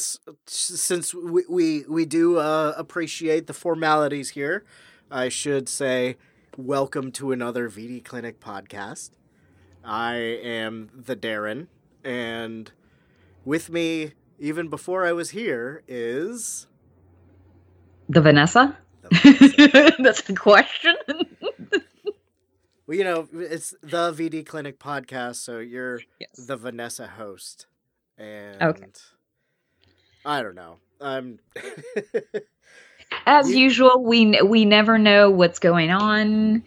[0.00, 4.64] guess since we we, we do uh, appreciate the formalities here,
[5.10, 6.16] I should say
[6.56, 9.10] welcome to another VD Clinic podcast.
[9.84, 11.66] I am the Daeron,
[12.02, 12.72] and
[13.44, 16.66] with me, even before I was here, is
[18.08, 18.78] The Vanessa?
[19.02, 20.96] the, That's the question.
[22.86, 26.46] well, you know, it's the VD Clinic podcast, so you're yes.
[26.46, 27.66] the Vanessa host,
[28.16, 28.86] and Okay.
[30.24, 30.76] I don't know.
[31.00, 31.38] I'm
[33.26, 36.62] As You- usual, we we never know what's going on.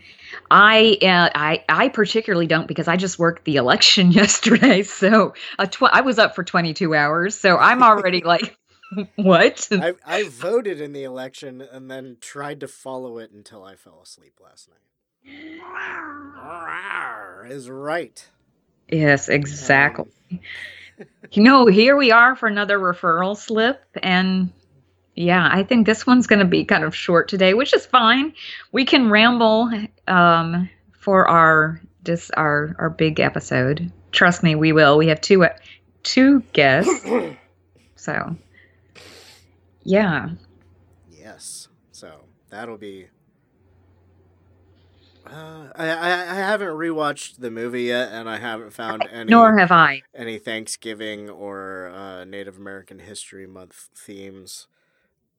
[0.52, 5.34] I uh, I I particularly don't because I just worked the election yesterday, so
[5.70, 8.58] tw- I was up for 22 hours, so I'm already like,
[9.16, 9.68] what?
[9.72, 14.02] I, I voted in the election and then tried to follow it until I fell
[14.04, 14.80] asleep last night.
[17.50, 18.28] Is right.
[18.90, 20.06] yes, exactly.
[20.32, 20.40] Um,
[21.32, 24.54] You know, here we are for another referral slip, and
[25.16, 28.34] yeah, I think this one's going to be kind of short today, which is fine.
[28.72, 29.72] We can ramble
[30.08, 33.92] um, for our just our our big episode.
[34.12, 34.98] Trust me, we will.
[34.98, 35.46] We have two
[36.04, 37.04] two guests,
[37.96, 38.36] so
[39.84, 40.30] yeah.
[41.10, 41.68] yes.
[41.92, 42.12] So
[42.50, 43.08] that'll be.
[45.34, 49.58] Uh, I, I I haven't rewatched the movie yet, and I haven't found any Nor
[49.58, 50.04] have I.
[50.14, 54.68] any Thanksgiving or uh, Native American History Month themes,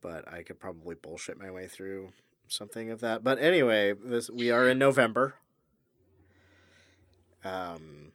[0.02, 2.12] but I could probably bullshit my way through
[2.48, 3.22] something of that.
[3.22, 5.34] But anyway, this we are in November.
[7.44, 8.13] Um,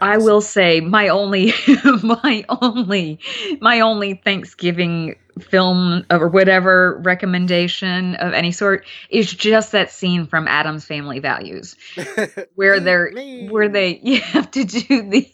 [0.00, 1.52] I will say my only
[2.02, 3.18] my only
[3.60, 10.48] my only Thanksgiving film or whatever recommendation of any sort is just that scene from
[10.48, 11.76] Addams Family Values
[12.54, 13.48] where they're me.
[13.48, 15.30] where they you have to do the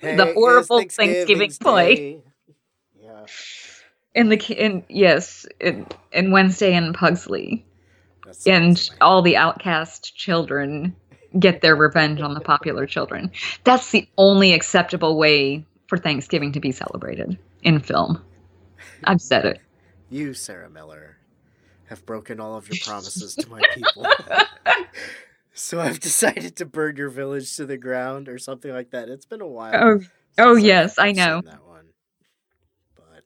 [0.00, 2.22] Hey, the horrible Thanksgiving play.
[2.98, 3.26] Yeah,
[4.14, 7.66] in the in yes in, in Wednesday in Pugsley.
[8.46, 10.94] And all the outcast children
[11.38, 13.30] get their revenge on the popular children.
[13.64, 18.22] That's the only acceptable way for Thanksgiving to be celebrated in film.
[19.04, 19.60] I've said it.
[20.08, 21.16] You, Sarah Miller,
[21.86, 24.06] have broken all of your promises to my people.
[25.54, 29.08] so I've decided to burn your village to the ground or something like that.
[29.08, 29.74] It's been a while.
[29.74, 30.00] Oh,
[30.38, 31.42] oh yes, I know.
[31.42, 31.86] that one.
[32.94, 33.24] But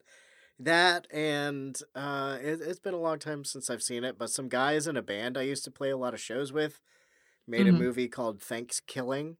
[0.59, 4.19] that and uh, it, it's been a long time since I've seen it.
[4.19, 6.81] But some guys in a band I used to play a lot of shows with
[7.47, 7.71] made Mhm.
[7.71, 9.37] a movie called ThanksKilling.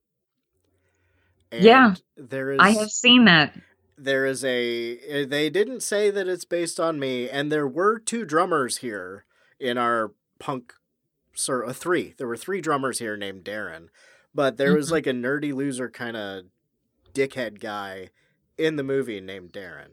[1.53, 3.55] Yeah, there is I have seen that.
[3.97, 7.99] there is a eh, they didn't say that it's based on me and there were
[8.01, 9.25] two drummers here
[9.61, 10.75] in our punk
[11.33, 13.87] sir uh, three there were three drummers here named darren
[14.35, 14.93] but there was Mhm.
[14.93, 16.47] like a nerdy loser kind of
[17.13, 18.11] dickhead guy
[18.59, 19.91] in the movie named darren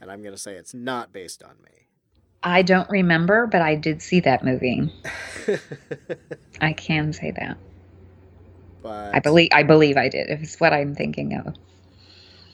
[0.00, 1.85] and i'm gonna say it's not based on me
[2.46, 4.92] I don't remember, but I did see that movie.
[6.60, 7.56] I can say that.
[8.82, 10.30] but I believe I believe I did.
[10.30, 11.54] If it's what I'm thinking of.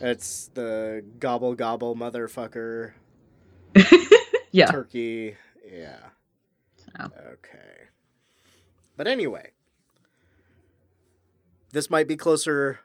[0.00, 2.92] it's the gobble gobble motherfucker
[4.50, 4.66] Yeah.
[4.66, 5.36] turkey
[5.70, 5.98] yeah
[6.98, 7.06] Oh.
[7.32, 7.88] okay
[8.96, 9.52] but anyway
[11.72, 12.80] this might be closer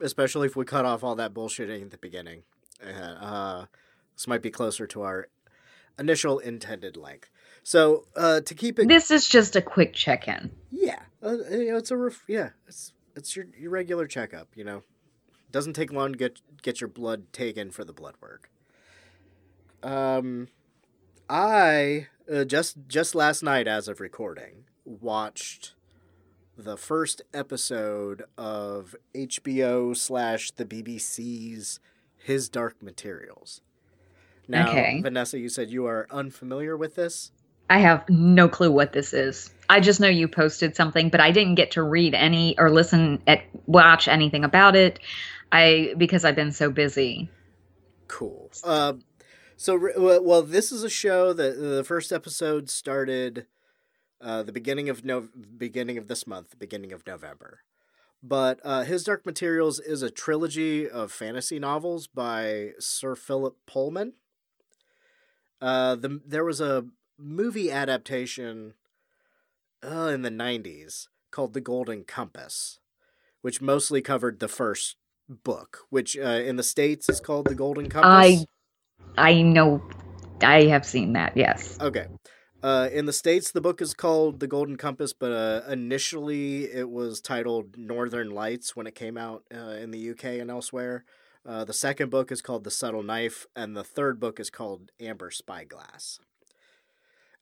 [0.00, 2.42] especially if we cut off all that bullshitting at the beginning
[2.84, 2.90] uh,
[3.24, 3.66] uh,
[4.16, 5.28] this might be closer to our
[5.98, 7.30] initial intended length.
[7.62, 10.50] So uh, to keep it This is just a quick check-in.
[10.70, 14.64] yeah uh, you know, it's a ref- yeah it's it's your, your regular checkup you
[14.64, 14.82] know.
[15.50, 18.50] Doesn't take long to get get your blood taken for the blood work.
[19.82, 20.48] Um
[21.30, 25.74] i uh, just just last night as of recording watched
[26.56, 31.80] the first episode of hbo slash the bbc's
[32.16, 33.60] his dark materials
[34.48, 35.00] now Okay.
[35.02, 37.30] vanessa you said you are unfamiliar with this
[37.70, 39.50] I have no clue what this is.
[39.68, 43.22] I just know you posted something, but I didn't get to read any or listen
[43.26, 44.98] at watch anything about it.
[45.52, 47.28] I because I've been so busy.
[48.06, 48.50] Cool.
[48.64, 49.02] Um,
[49.56, 53.46] so well, this is a show that the first episode started
[54.20, 55.28] uh, the beginning of no
[55.58, 57.60] beginning of this month, the beginning of November.
[58.22, 64.14] But uh, his Dark Materials is a trilogy of fantasy novels by Sir Philip Pullman.
[65.60, 66.86] Uh, the there was a
[67.18, 68.74] movie adaptation
[69.84, 72.78] uh, in the 90s called The Golden Compass,
[73.42, 74.96] which mostly covered the first
[75.28, 78.46] book, which uh, in the States is called The Golden Compass.
[79.16, 79.82] I I know
[80.42, 81.78] I have seen that, yes.
[81.80, 82.06] Okay.
[82.62, 86.90] Uh, in the States, the book is called The Golden Compass, but uh, initially it
[86.90, 91.04] was titled Northern Lights when it came out uh, in the UK and elsewhere.
[91.46, 94.90] Uh, the second book is called The Subtle Knife, and the third book is called
[95.00, 96.20] Amber Spyglass.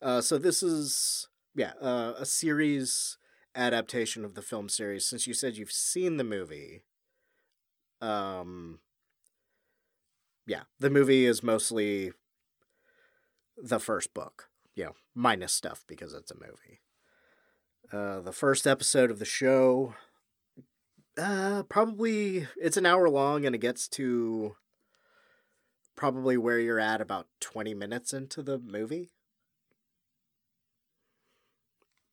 [0.01, 3.17] Uh, so this is, yeah, uh, a series
[3.55, 5.05] adaptation of the film series.
[5.05, 6.83] Since you said you've seen the movie,
[7.99, 8.79] um,
[10.45, 12.13] yeah, the movie is mostly
[13.57, 16.81] the first book, you know, minus stuff because it's a movie.
[17.91, 19.95] Uh, the first episode of the show,
[21.17, 24.55] uh, probably it's an hour long and it gets to
[25.95, 29.09] probably where you're at about 20 minutes into the movie.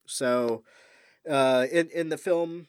[0.06, 0.64] So,
[1.28, 2.68] uh, in in the film,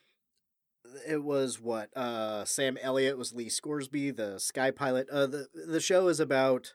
[1.07, 5.09] it was what uh, Sam Elliott was Lee Scoresby, the sky pilot.
[5.09, 6.73] Uh, the the show is about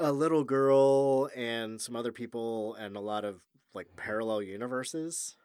[0.00, 3.42] a little girl and some other people and a lot of
[3.74, 5.36] like parallel universes.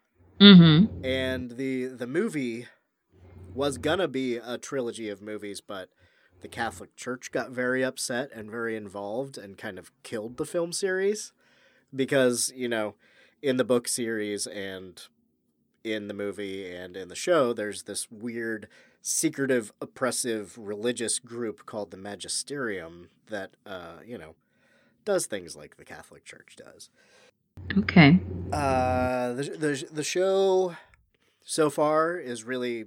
[0.42, 1.06] Mm-hmm.
[1.06, 2.68] And the the movie
[3.57, 5.89] was gonna be a trilogy of movies, but
[6.42, 10.71] the Catholic Church got very upset and very involved and kind of killed the film
[10.71, 11.33] series
[11.95, 12.94] because you know
[13.42, 15.07] in the book series and
[15.83, 18.68] in the movie and in the show there's this weird
[19.01, 24.36] secretive oppressive religious group called the magisterium that uh you know
[25.06, 26.89] does things like the catholic church does
[27.77, 28.19] Okay.
[28.51, 30.75] uh the the, the show
[31.44, 32.86] so far is really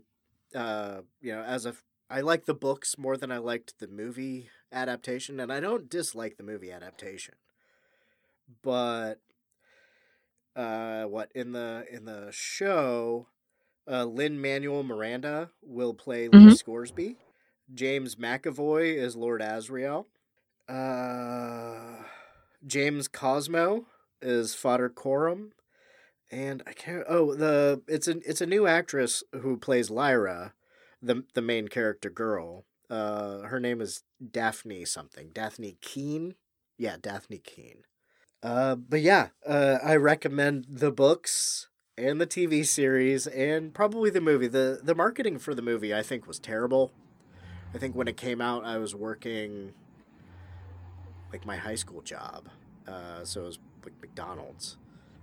[0.55, 1.75] uh you know as a
[2.11, 6.37] i like the books more than i liked the movie adaptation and i don't dislike
[6.37, 7.35] the movie adaptation
[8.62, 9.20] but
[10.56, 13.26] uh what in the in the show
[13.88, 16.56] uh Lin-Manuel Miranda will play Lee Mhm.
[16.56, 17.17] Scoresby.
[17.73, 20.06] James McAvoy is Lord Asriel.
[20.69, 22.05] Uh
[22.67, 23.87] James Cosmo
[24.20, 25.52] is Farder Coram.
[26.31, 30.55] And I can't oh the it's a it's a new actress who plays Lyra,
[31.03, 32.65] the the main character girl.
[32.88, 35.31] Uh her name is Daphne something.
[35.31, 36.35] Dafne Keen?
[36.79, 37.85] Yeah, Dafne Keen.
[38.43, 41.69] Uh, but yeah, uh, I recommend the books
[41.99, 44.47] and the TV series and probably the movie.
[44.47, 46.93] the The marketing for the movie I think was terrible.
[47.75, 49.75] I think when it came out, I was working
[51.33, 52.49] like my high school job,
[52.88, 54.76] uh, so it was like McDonald's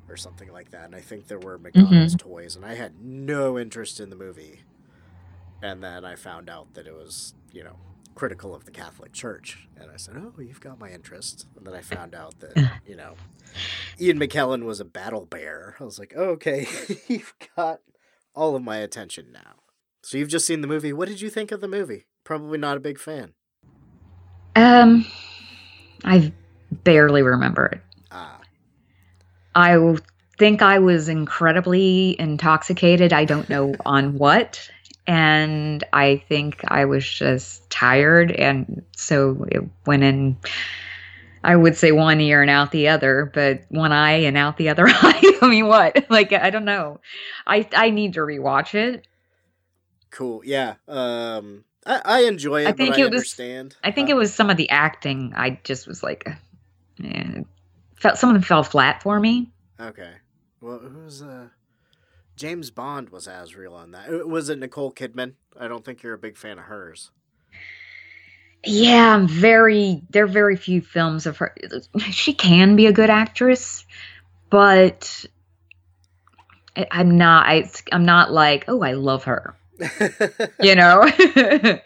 [0.10, 0.86] or something like that.
[0.86, 4.62] And I think there were McDonald's toys, and I had no interest in the movie.
[5.62, 7.78] And then I found out that it was, you know,
[8.16, 9.68] critical of the Catholic Church.
[9.80, 11.48] And I said, Oh, you've got my interest.
[11.56, 13.16] And then I found out that, you know,
[14.00, 15.76] Ian McKellen was a battle bear.
[15.80, 16.68] I was like, oh, Okay,
[17.08, 17.80] you've got
[18.36, 19.56] all of my attention now.
[20.04, 20.94] So you've just seen the movie.
[20.94, 22.06] What did you think of the movie?
[22.24, 23.34] Probably not a big fan.
[24.56, 25.06] Um,
[26.04, 26.32] I
[26.72, 27.82] barely remember it.
[28.12, 28.40] Ah,
[29.58, 29.98] I
[30.38, 33.12] think I was incredibly intoxicated.
[33.12, 34.70] I don't know on what.
[35.08, 38.32] And I think I was just tired.
[38.32, 40.38] And so it went in,
[41.44, 44.70] I would say one ear and out the other, but one eye and out the
[44.70, 45.38] other eye.
[45.42, 46.06] I mean, what?
[46.10, 47.00] Like, I don't know.
[47.48, 49.08] I, I need to rewatch it.
[50.12, 50.42] cool.
[50.46, 50.76] Yeah.
[50.88, 53.76] Um, I, I enjoy it, I think but I it was- understand.
[53.84, 55.34] I think Uh, it was some of the acting.
[55.36, 56.28] I just was like,
[57.04, 57.42] eh,
[57.98, 59.52] felt some of them fell flat for me.
[59.80, 60.14] Okay.
[60.62, 61.50] Well, who's uh
[62.36, 64.10] James Bond was Asriel on that.
[64.14, 65.34] Uh, Was it Nicole Kidman?
[65.60, 67.12] I don't think you're a big fan of hers.
[68.64, 70.04] Yeah, I'm very.
[70.10, 71.56] There are very few films of her.
[72.12, 73.86] She can be a good actress,
[74.50, 75.26] but
[76.92, 77.48] I'm not.
[77.48, 79.56] I, I'm not like, oh, I love her.
[80.60, 81.08] You know?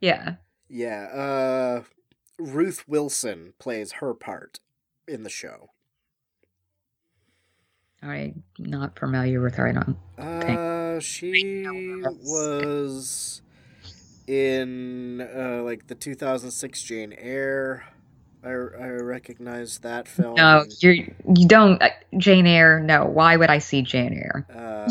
[0.00, 0.34] yeah.
[0.68, 1.82] yeah, uh
[2.38, 4.60] Ruth Wilson plays her part
[5.08, 5.70] in the show.
[8.02, 9.68] I'm not familiar with her.
[9.68, 9.96] I don't.
[10.18, 11.64] Uh she
[12.24, 13.42] was
[14.26, 17.84] in uh like the 2006 Jane Eyre.
[18.44, 20.36] I I recognize that film.
[20.36, 20.94] No, you're.
[20.94, 21.82] You don't.
[21.82, 22.78] uh, Jane Eyre.
[22.78, 23.04] No.
[23.04, 24.46] Why would I see Jane Eyre?
[24.54, 24.88] Uh,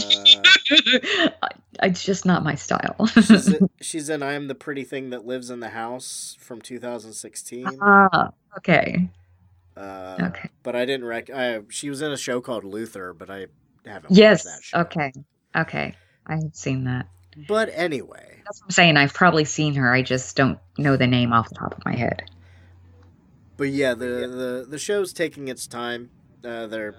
[1.83, 3.07] it's just not my style.
[3.07, 6.59] she's, in, she's in I Am the Pretty Thing That Lives in the House from
[6.61, 7.79] 2016.
[7.81, 9.07] Ah, okay.
[9.77, 10.49] Uh, Okay.
[10.63, 11.29] But I didn't rec.
[11.29, 13.47] I, she was in a show called Luther, but I
[13.85, 14.45] haven't Yes.
[14.45, 14.79] watched that show.
[14.79, 15.13] Okay.
[15.55, 15.95] Okay.
[16.25, 17.07] I have seen that.
[17.47, 18.97] But anyway, That's what I'm saying.
[18.97, 19.93] I've probably seen her.
[19.93, 22.23] I just don't know the name off the top of my head.
[23.57, 26.09] but yeah, the the the show's taking its time.
[26.43, 26.95] Uh, they're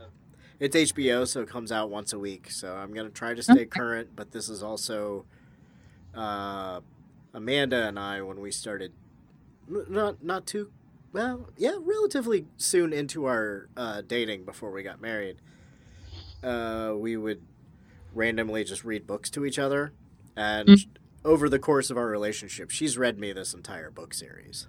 [0.61, 2.51] it's HBO, so it comes out once a week.
[2.51, 3.65] So I'm gonna try to stay Okay.
[3.67, 4.11] current.
[4.15, 5.25] But this is also
[6.15, 6.81] uh,
[7.35, 8.93] Amanda and I when we started,
[9.69, 10.71] not not too
[11.13, 15.37] well, yeah, relatively soon into our uh, dating before we got married.
[16.43, 17.43] Uh, we would
[18.15, 19.93] randomly just read books to each other,
[20.37, 20.87] and Mm.
[21.25, 24.69] over the course of our relationship, she's read me this entire book series.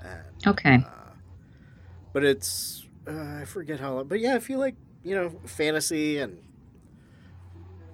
[0.00, 0.74] And, Okay.
[0.76, 1.12] uh,
[2.12, 4.08] but it's uh, I forget how long.
[4.08, 4.74] But yeah, I feel like
[5.04, 6.38] you know fantasy and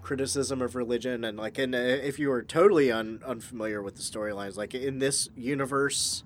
[0.03, 4.03] criticism of religion and like and uh, if you are totally un- unfamiliar with the
[4.03, 6.25] storylines, like in this universe,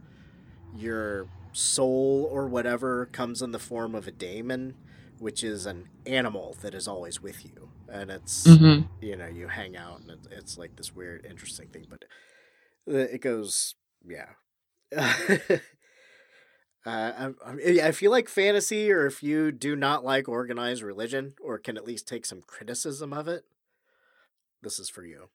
[0.76, 4.74] your soul or whatever comes in the form of a daemon,
[5.18, 9.48] which is an animal that is always with you, and it's hmm you know you
[9.48, 12.04] hang out and it, it's like this weird interesting thing but
[12.86, 13.74] it goes
[14.06, 14.30] yeah.
[16.84, 21.34] Uh, I, I I feel like fantasy or if you do not like organized religion
[21.40, 23.44] or can at least take some criticism of it
[24.62, 25.28] this is for you.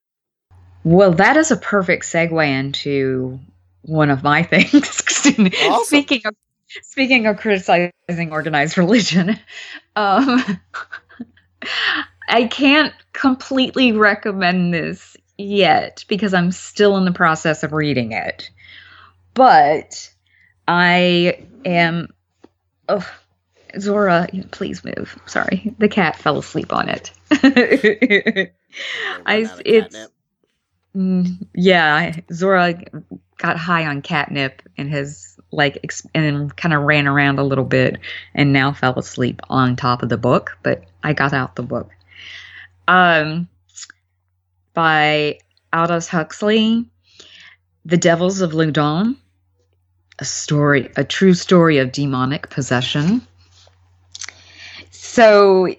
[0.84, 3.40] Well, that is a perfect segue into
[3.88, 5.02] one of my things.
[5.26, 5.84] Awesome.
[5.86, 6.36] Speaking of
[6.84, 7.92] speaking of criticizing
[8.32, 9.40] organized religion,
[9.96, 10.44] um,
[12.30, 18.50] I can't completely recommend this yet because I'm still in the process of reading it.
[19.34, 20.12] But
[20.68, 22.10] I am.
[22.90, 23.08] Oh,
[23.80, 25.20] Zora, please move.
[25.26, 27.12] Sorry, the cat fell asleep on it.
[27.32, 28.52] I-
[29.26, 30.08] run out of it's-
[30.96, 32.82] Mm, yeah, Zora
[33.38, 37.64] got high on catnip and has like ex- and kind of ran around a little
[37.64, 38.00] bit
[38.34, 41.90] and now fell asleep on top of the book, but I got out the book.
[42.88, 43.48] Um
[44.74, 45.40] by
[45.74, 46.86] Aldous Huxley,
[47.86, 49.18] The Devils of loudun
[50.20, 53.22] a story, a true story of demonic possession.
[54.92, 55.76] So,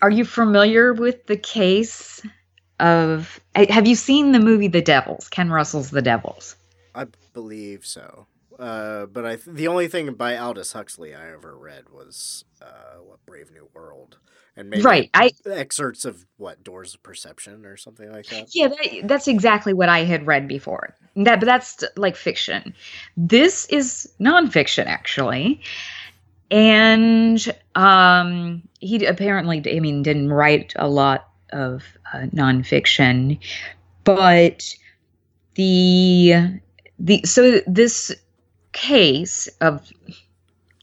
[0.00, 2.20] are you familiar with the case
[2.80, 5.28] of have you seen the movie The Devils?
[5.28, 6.56] Ken Russell's The Devils.
[7.32, 8.26] Believe so
[8.58, 12.98] uh, but I th- the only thing by Aldous Huxley I ever read was uh,
[13.02, 14.18] what Brave New World
[14.56, 15.10] and maybe Right.
[15.14, 18.54] I excerpts of what Doors of Perception or something like that.
[18.54, 20.94] yeah, that, that's exactly what I had read before.
[21.16, 22.74] That but that's like fiction.
[23.16, 25.62] This is nonfiction actually.
[26.50, 27.42] And
[27.74, 33.38] um he apparently I mean didn't write a lot of uh, nonfiction,
[34.04, 34.74] but
[35.54, 36.60] the
[37.02, 38.14] the so this
[38.72, 39.92] case of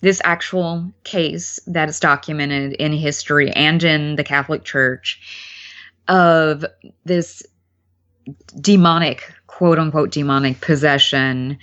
[0.01, 5.19] this actual case that is documented in history and in the Catholic Church
[6.07, 6.65] of
[7.05, 7.43] this
[8.59, 11.57] demonic, quote unquote, demonic possession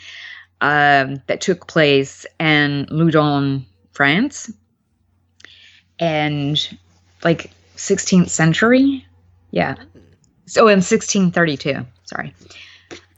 [0.61, 4.51] um, that took place in Loudun, France,
[5.99, 6.79] and
[7.25, 9.07] like 16th century.
[9.51, 9.77] Yeah.
[10.47, 11.87] So in 1632.
[12.05, 12.35] Sorry.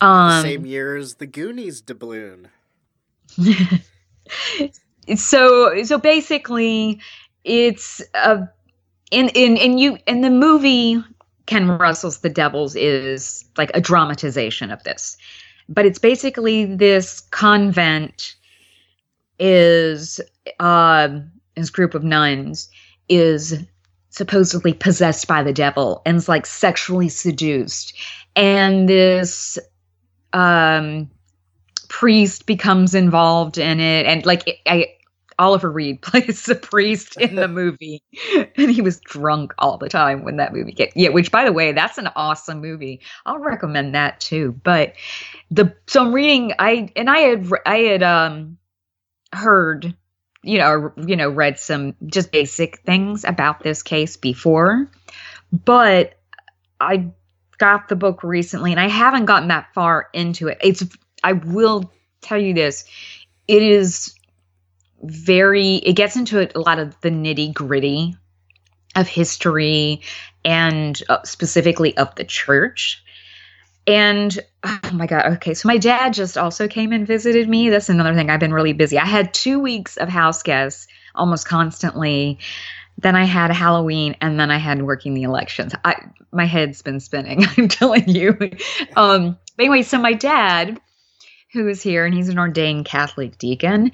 [0.00, 2.48] Um, Same year as the Goonies doubloon.
[5.16, 7.00] so so basically
[7.44, 8.48] it's a
[9.10, 11.02] in in in you in the movie
[11.46, 15.16] ken russell's the devils is like a dramatization of this
[15.68, 18.34] but it's basically this convent
[19.38, 20.20] is
[20.60, 22.68] um this group of nuns
[23.08, 23.58] is
[24.10, 27.94] supposedly possessed by the devil and is like sexually seduced
[28.36, 29.58] and this
[30.32, 31.10] um
[31.88, 34.94] priest becomes involved in it and like I
[35.38, 38.02] Oliver Reed plays the priest in the movie
[38.56, 40.88] and he was drunk all the time when that movie came.
[40.94, 43.00] Yeah, which by the way, that's an awesome movie.
[43.24, 44.58] I'll recommend that too.
[44.64, 44.94] But
[45.50, 48.58] the so I'm reading I and I had I had um
[49.32, 49.94] heard
[50.42, 54.90] you know you know read some just basic things about this case before
[55.52, 56.18] but
[56.80, 57.12] I
[57.58, 60.58] got the book recently and I haven't gotten that far into it.
[60.62, 60.84] It's
[61.22, 62.84] I will tell you this.
[63.46, 64.14] It is
[65.02, 68.16] very it gets into a lot of the nitty-gritty
[68.96, 70.00] of history
[70.44, 73.02] and uh, specifically of the church.
[73.86, 77.70] And oh my god, okay, so my dad just also came and visited me.
[77.70, 78.28] That's another thing.
[78.28, 78.98] I've been really busy.
[78.98, 82.38] I had 2 weeks of house guests almost constantly.
[82.98, 85.72] Then I had Halloween and then I had working the elections.
[85.84, 85.96] I
[86.32, 88.36] my head's been spinning, I'm telling you.
[88.96, 90.80] Um but anyway, so my dad
[91.52, 93.92] who is here and he's an ordained Catholic deacon.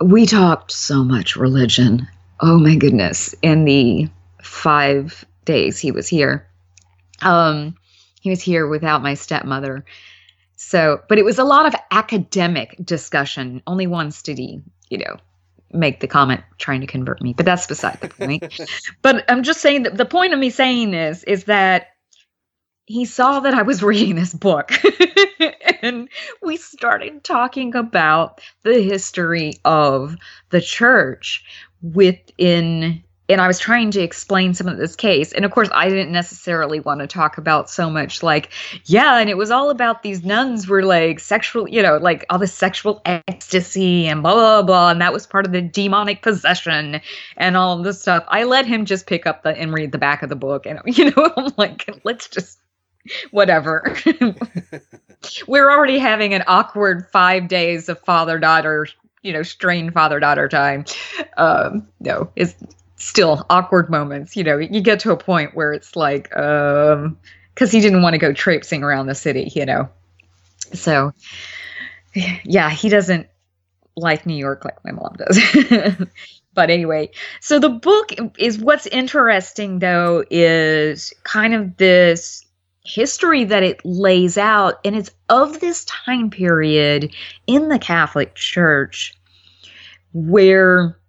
[0.00, 2.08] We talked so much religion.
[2.40, 3.34] Oh my goodness.
[3.42, 4.08] In the
[4.42, 6.46] 5 days he was here.
[7.22, 7.76] Um
[8.20, 9.84] he was here without my stepmother.
[10.56, 13.62] So, but it was a lot of academic discussion.
[13.66, 15.16] Only one study, you know,
[15.72, 18.60] make the comment trying to convert me, but that's beside the point.
[19.02, 21.88] but I'm just saying that the point of me saying this is that
[22.86, 24.72] he saw that I was reading this book
[25.82, 26.08] and
[26.42, 30.16] we started talking about the history of
[30.50, 31.44] the church
[31.82, 35.32] within and I was trying to explain some of this case.
[35.32, 38.50] And of course, I didn't necessarily want to talk about so much like,
[38.84, 42.38] yeah, and it was all about these nuns were like sexual, you know, like all
[42.38, 44.90] the sexual ecstasy and blah, blah, blah.
[44.90, 47.00] And that was part of the demonic possession
[47.36, 48.24] and all of this stuff.
[48.28, 50.66] I let him just pick up the and read the back of the book.
[50.66, 52.58] And, you know, I'm like, let's just,
[53.30, 53.96] whatever.
[55.46, 58.88] We're already having an awkward five days of father daughter
[59.22, 60.82] you know strained father daughter time
[61.36, 62.54] um no it's
[63.00, 64.36] still awkward moments.
[64.36, 67.18] You know, you get to a point where it's like, um,
[67.54, 69.88] because he didn't want to go traipsing around the city, you know.
[70.72, 71.12] So,
[72.44, 73.26] yeah, he doesn't
[73.96, 75.38] like New York like my mom does.
[76.54, 82.44] but anyway, so the book is what's interesting though is kind of this
[82.84, 87.14] history that it lays out, and it's of this time period
[87.46, 89.14] in the Catholic Church
[90.12, 90.99] where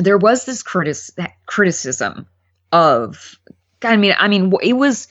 [0.00, 1.10] there was this critis-
[1.46, 2.26] criticism
[2.72, 3.38] of
[3.82, 5.08] I mean I mean it was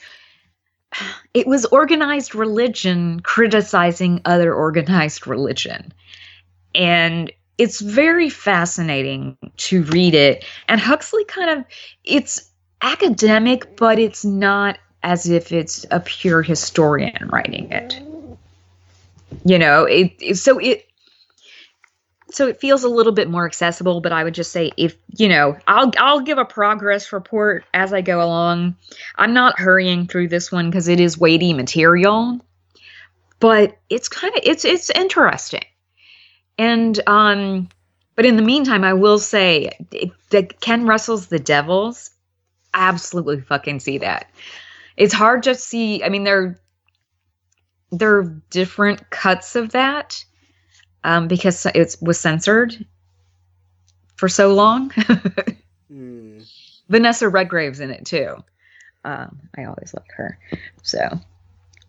[1.34, 5.93] it was organized religion criticizing other organized religion.
[6.74, 10.46] And it's very fascinating to read it.
[10.67, 11.65] And Huxley kind of
[12.03, 12.50] it's
[12.81, 18.02] academic but it's not as if it's a pure historian writing it.
[19.45, 20.88] You know it so it
[22.32, 25.28] so it feels a little bit more accessible but i would just say if you
[25.28, 28.76] know i'll i'll give a progress report as i go along.
[29.15, 32.39] I'm not hurrying through this one because it is weighty material
[33.39, 35.63] but it's kind of it's it's interesting.
[36.58, 37.70] And um
[38.15, 39.70] but in the meantime i will say
[40.30, 42.12] that ken russell's the devils
[42.74, 44.30] absolutely fucking see that.
[44.98, 46.60] It's hard to see i mean there
[47.92, 50.24] there are different cuts of that
[51.04, 52.86] um, because it was censored
[54.16, 54.90] for so long.
[55.92, 56.52] mm.
[56.90, 58.36] Vanessa Redgrave's in it too.
[59.06, 60.38] Um, I always like her.
[60.84, 61.20] So,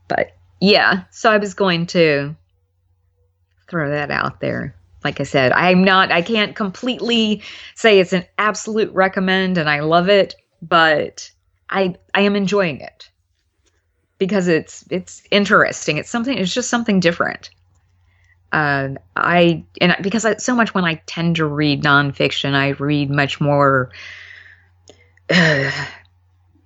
[0.09, 2.37] but yeah, so I was going to
[3.69, 4.77] throw that out there.
[5.03, 7.43] Like I said, I'm not, I can't completely
[7.75, 11.31] say it's an absolute recommend and I love it, but
[11.69, 13.11] I, I am enjoying it
[14.19, 15.97] because it's, it's interesting.
[15.97, 17.51] It's something, it's just something different
[18.53, 23.11] uh, I and because I, so much when I tend to read nonfiction, I read
[23.11, 23.91] much more
[25.31, 25.71] uh,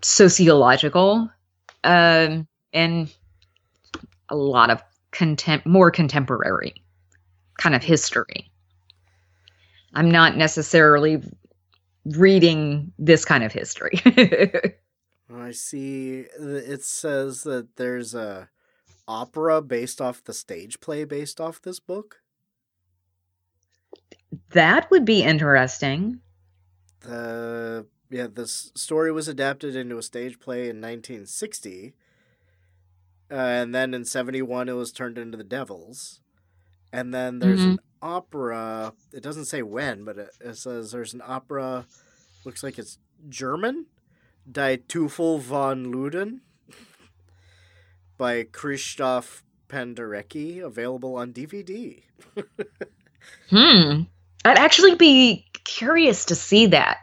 [0.03, 1.31] sociological
[1.83, 3.15] um, and
[4.29, 6.75] a lot of contempt, more contemporary
[7.59, 8.51] kind of history.
[9.93, 11.23] I'm not necessarily
[12.05, 14.01] reading this kind of history.
[15.33, 16.25] I see.
[16.39, 18.49] It says that there's a
[19.07, 22.23] opera based off the stage play based off this book?
[24.51, 26.21] That would be interesting.
[27.01, 31.95] The yeah, this story was adapted into a stage play in 1960.
[33.31, 36.21] Uh, and then in 71 it was turned into The Devils.
[36.93, 37.71] And then there's mm-hmm.
[37.71, 41.87] an opera, it doesn't say when, but it, it says there's an opera
[42.45, 43.87] looks like it's German,
[44.51, 46.41] Die Teufel von Loudun
[48.17, 52.03] by Krzysztof Penderecki, available on DVD.
[53.51, 54.03] hmm.
[54.45, 56.99] I'd actually be curious to see that.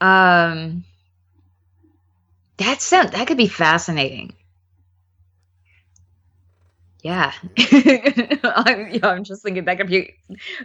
[0.00, 0.84] Um,
[2.56, 4.34] that sound that could be fascinating.
[7.02, 7.32] Yeah.
[7.58, 10.14] I'm, yeah, I'm just thinking that could be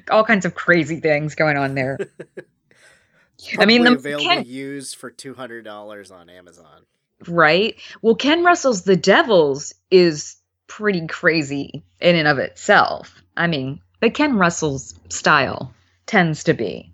[0.10, 1.99] all kinds of crazy things going on there.
[3.60, 6.86] I mean, the available can, used for two hundred dollars on Amazon
[7.27, 7.75] right?
[8.01, 10.36] Well, Ken Russell's The Devils is
[10.67, 13.21] pretty crazy in and of itself.
[13.36, 15.73] I mean, but Ken Russell's style
[16.05, 16.91] tends to be,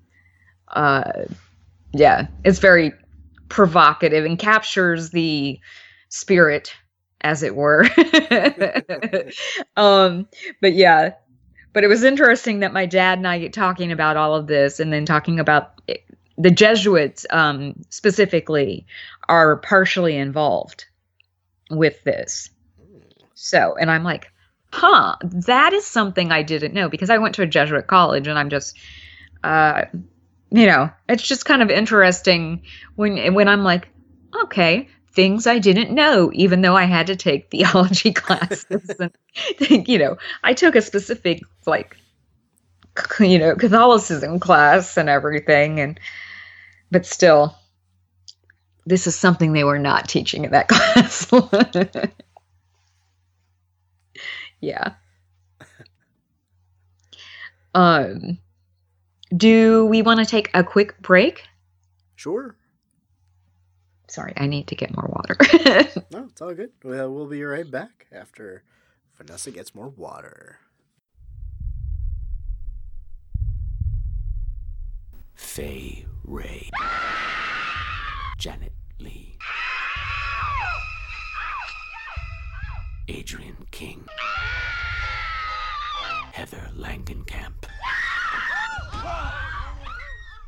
[0.69, 1.11] uh,
[1.93, 2.93] yeah, it's very
[3.49, 5.59] provocative and captures the
[6.09, 6.73] spirit,
[7.21, 7.85] as it were.
[9.77, 10.27] um,
[10.61, 11.13] but yeah,
[11.73, 14.79] but it was interesting that my dad and I get talking about all of this,
[14.79, 15.81] and then talking about
[16.37, 18.85] the Jesuits um, specifically
[19.27, 20.85] are partially involved
[21.69, 22.49] with this.
[23.33, 24.31] So, and I'm like,
[24.71, 28.37] huh, that is something I didn't know because I went to a Jesuit college and
[28.37, 28.77] I'm just,
[29.43, 29.85] uh,
[30.51, 32.63] you know, it's just kind of interesting
[32.95, 33.89] when when I'm like,
[34.43, 39.97] okay, things I didn't know, even though I had to take theology classes and, you
[39.97, 41.97] know, I took a specific like
[43.19, 45.99] you know Catholicism class and everything, and
[46.91, 47.55] but still,
[48.85, 51.31] this is something they were not teaching in that class.
[54.61, 54.93] yeah.
[57.73, 58.37] Um,
[59.35, 61.43] do we want to take a quick break?
[62.15, 62.55] Sure.
[64.07, 65.35] Sorry, I need to get more water.
[66.11, 66.71] No, it's all good.
[66.83, 68.63] Well, we'll be right back after
[69.17, 70.59] Vanessa gets more water.
[75.33, 76.69] Fay Wray.
[78.37, 79.37] Janet Leigh.
[83.09, 84.05] Adrienne King.
[86.33, 87.65] Heather Langenkamp.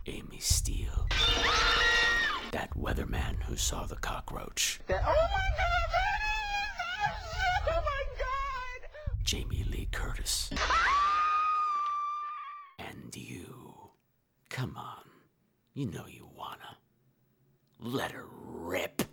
[0.05, 1.07] Amy Steel.
[2.51, 4.79] That weatherman who saw the cockroach.
[9.23, 10.49] Jamie Lee Curtis.
[12.79, 13.91] And you.
[14.49, 15.03] Come on.
[15.73, 16.26] You know you.
[17.79, 19.03] Let her rip.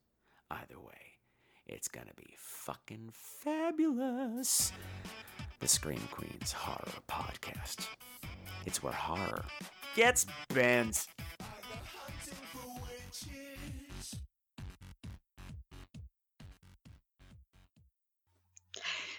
[0.50, 1.13] Either way,
[1.66, 4.72] it's gonna be fucking fabulous.
[5.60, 7.86] The Scream Queenz Horror Podcast.
[8.66, 9.44] It's where horror
[9.94, 11.06] gets bent.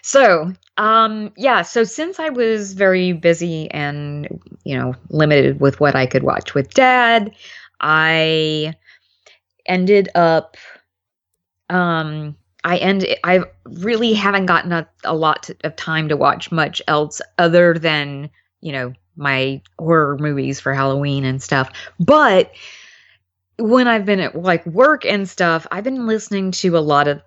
[0.02, 5.96] So, um, yeah, so since I was very busy and, you know, limited with what
[5.96, 7.32] I could watch with dad,
[7.80, 8.74] I
[9.66, 10.56] ended up,
[11.70, 16.50] um, I end, I really haven't gotten a, a lot to, of time to watch
[16.50, 21.70] much else other than, you know, my horror movies for Halloween and stuff.
[21.98, 22.52] But
[23.58, 27.22] when I've been at like work and stuff, I've been listening to a lot of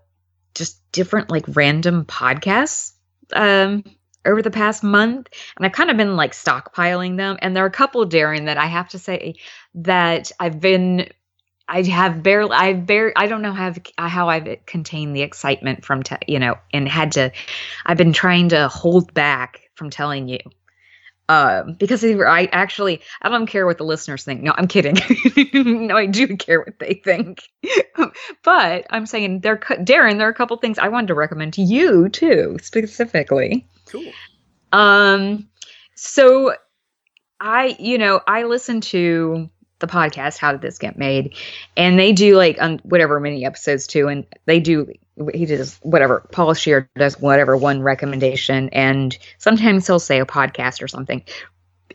[0.55, 2.93] just different like random podcasts
[3.33, 3.83] um
[4.25, 7.67] over the past month and I've kind of been like stockpiling them and there are
[7.67, 9.35] a couple Daeron that I have to say
[9.75, 11.07] that I've been
[11.69, 16.03] I have barely I've barely I don't know how how I've contained the excitement from
[16.03, 17.31] te- you know and had to
[17.85, 20.39] I've been trying to hold back from telling you
[21.29, 24.41] um, because I actually I don't care what the listeners think.
[24.41, 24.97] No, I'm kidding.
[25.87, 27.43] no, I do care what they think.
[28.43, 31.61] but I'm saying there, Daeron, there are a couple things I wanted to recommend to
[31.61, 33.67] you too, specifically.
[33.85, 34.11] Cool.
[34.71, 35.47] Um,
[35.93, 36.55] so
[37.39, 41.35] I, you know, I listen to the podcast how did this get made?
[41.75, 44.91] And they do like on whatever many episodes too and they do
[45.33, 50.81] he does whatever paul scheer does whatever one recommendation and sometimes he'll say a podcast
[50.81, 51.23] or something.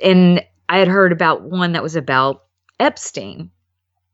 [0.03, 2.45] And i had heard about one that was about
[2.81, 3.51] epstein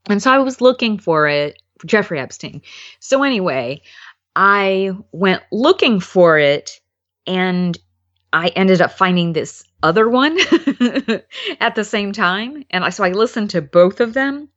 [0.07, 2.61] and so i was looking for it jeffrey epstein.
[2.99, 3.81] So anyway
[4.35, 6.79] i went looking for it
[7.25, 7.77] and
[8.33, 10.37] i ended up finding this other one
[11.59, 12.65] at the same time.
[12.71, 14.49] And I, so i listened to both of them.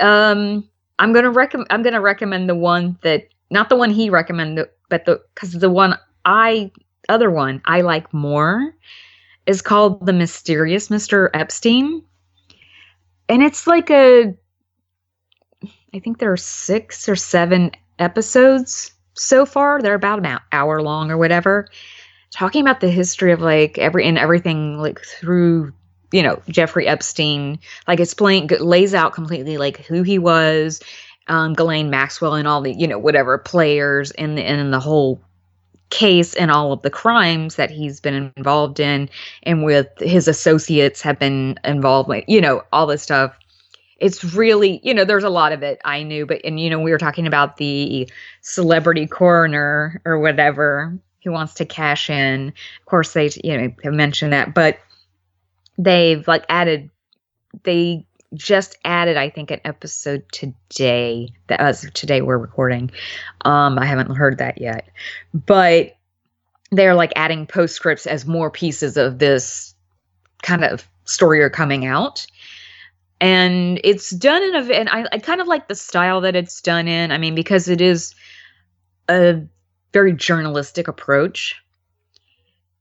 [0.00, 4.68] Um i'm gonna recommend i'm gonna recommend the one that not the one he recommended
[4.88, 6.70] but the because the one i
[7.08, 8.74] other one i like more
[9.46, 12.02] is called the mysterious mr epstein.
[13.28, 14.34] And it's like a
[15.92, 19.80] i think there are six or seven episodes so far.
[19.80, 21.68] They're about an hour long or whatever
[22.34, 25.72] talking about the history of like every and everything like through
[26.10, 30.80] you know Jeffrey Epstein like explain lays out completely like who he was
[31.28, 35.20] um Ghislaine Maxwell and all the you know whatever players in the in the whole
[35.90, 39.08] case and all of the crimes that he's been involved in
[39.44, 43.38] and with his associates have been involved with you know all this stuff.
[43.98, 46.80] It's really you know there's a lot of it i knew but and you know
[46.80, 52.48] we were talking about the celebrity coroner or whatever who wants to cash in.
[52.48, 54.78] Of course, they you know have mentioned that, but
[55.78, 56.90] they've like added.
[57.62, 61.32] They just added, I think, an episode today.
[61.48, 62.90] That as today we're recording.
[63.44, 64.88] Um, I haven't heard that yet,
[65.32, 65.96] but
[66.70, 69.74] they're like adding postscripts as more pieces of this
[70.42, 72.26] kind of story are coming out
[73.20, 76.60] and it's done in a and I, I kind of like the style that it's
[76.60, 78.14] done in i mean because it is
[79.08, 79.40] a
[79.94, 81.56] very journalistic approach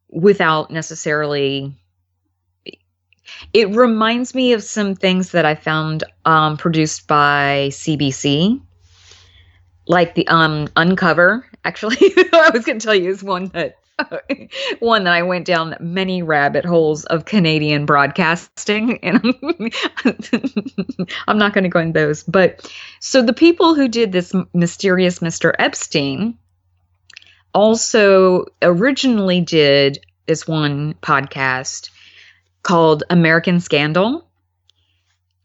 [0.09, 1.73] without necessarily
[3.53, 8.61] it reminds me of some things that I found um, produced by CBC
[9.87, 11.45] like the um Uncover.
[11.63, 11.97] Actually,
[12.33, 13.77] I was going to tell you is one that
[14.79, 19.21] one that I went down many rabbit holes of Canadian broadcasting, and
[21.27, 22.23] I'm not going to go in those.
[22.23, 25.53] But so the people who did this mysterious Mr.
[25.59, 26.37] Epstein
[27.53, 31.89] also originally did this one podcast
[32.63, 34.27] called American Scandal.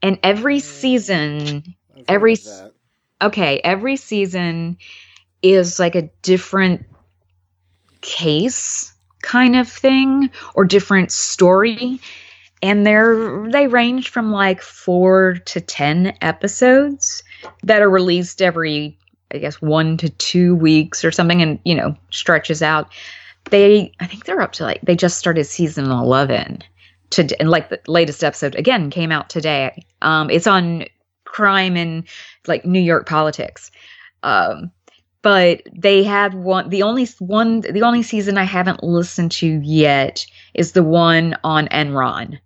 [0.02, 1.74] And every season,
[2.06, 2.72] every of s- that.
[3.22, 4.78] okay, every season
[5.42, 6.86] is like a different
[8.00, 8.92] case
[9.22, 12.00] kind of thing or different story.
[12.62, 17.22] And they're they range from like four to ten episodes
[17.62, 18.98] that are released every
[19.30, 22.90] I guess one to two weeks or something and you know stretches out.
[23.50, 26.62] They I think they're up to like they just started season eleven
[27.10, 29.84] to and like the latest episode again came out today.
[30.02, 30.84] Um it's on
[31.24, 32.04] crime and
[32.46, 33.70] like New York politics.
[34.22, 34.70] Um
[35.20, 40.24] but they had one the only one the only season I haven't listened to yet
[40.54, 42.38] is the one on Enron.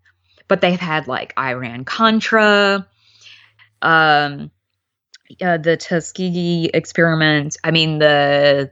[0.48, 2.86] But they've had like Iran Contra,
[3.82, 4.50] um
[5.40, 7.56] uh, the Tuskegee experiment.
[7.64, 8.70] I mean the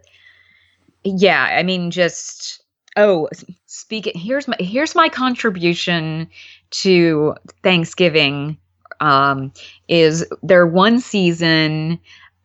[1.05, 2.63] yeah, I mean just
[2.97, 3.29] oh
[3.67, 6.29] speaking here's my here's my contribution
[6.71, 8.59] to Thanksgiving
[9.01, 9.53] um
[9.89, 11.99] is their one season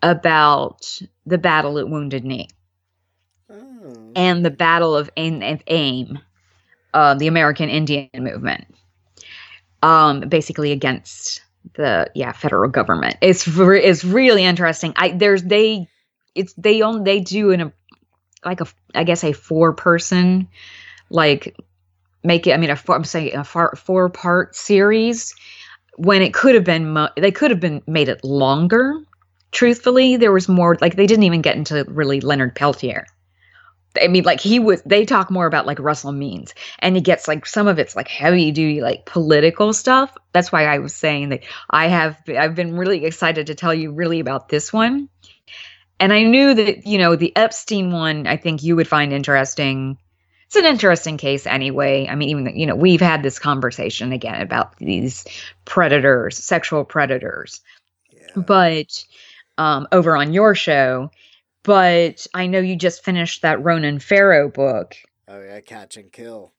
[0.04, 2.48] about the battle at Wounded Knee
[3.50, 4.12] Oh.
[4.16, 6.20] and the battle of AIM, of AIM
[6.96, 8.66] uh, the American Indian movement,
[9.84, 13.18] um, basically against the yeah federal government.
[13.22, 14.94] It's it's really interesting.
[14.96, 15.88] I there's they
[16.34, 17.74] it's they only they do in a
[18.44, 20.48] like a I guess a four person
[21.10, 21.56] like
[22.24, 22.54] make it.
[22.54, 25.36] I mean a four, I'm saying a four four part series
[25.98, 29.02] when it could have been mo- they could have been made it longer.
[29.52, 33.06] Truthfully, there was more like they didn't even get into really Leonard Peltier.
[34.02, 34.82] I mean, like he was.
[34.84, 38.08] They talk more about like Russell Means, and he gets like some of it's like
[38.08, 40.16] heavy duty, like political stuff.
[40.34, 42.18] That's why I was saying that I have.
[42.28, 45.10] I've been really excited to tell you really about this one,
[46.00, 48.28] and I knew that you know the Epstein one.
[48.28, 49.98] I think you would find interesting.
[50.48, 52.08] It's an interesting case anyway.
[52.08, 55.26] I mean, even you know we've had this conversation again about these
[55.66, 57.62] predators, sexual predators
[58.12, 58.44] Yeah.
[58.46, 59.04] but
[59.58, 61.12] um, over on your show.
[61.66, 64.96] But I know you just finished that Ronan Farrow book.
[65.28, 66.54] Oh yeah, catch and kill.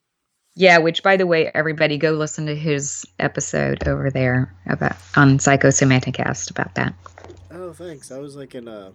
[0.56, 5.38] Yeah, which by the way, everybody go listen to his episode over there about on
[5.38, 6.94] Psychosemanticast about that.
[7.52, 8.10] Oh, thanks.
[8.10, 8.92] I was like in a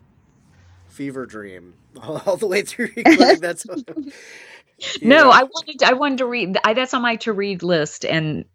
[0.89, 3.39] fever dream all the way through recording.
[3.39, 3.79] That's what,
[5.01, 5.29] No.
[5.29, 8.45] I wanted I wanted to read I, that's on my to read list and